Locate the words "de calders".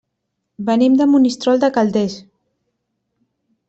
1.67-2.19